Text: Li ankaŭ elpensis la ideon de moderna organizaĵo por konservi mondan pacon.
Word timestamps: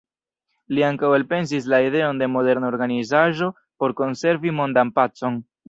Li 0.77 0.85
ankaŭ 0.87 1.11
elpensis 1.17 1.67
la 1.73 1.81
ideon 1.89 2.23
de 2.23 2.29
moderna 2.37 2.69
organizaĵo 2.75 3.53
por 3.83 3.97
konservi 4.03 4.59
mondan 4.63 4.97
pacon. 5.01 5.43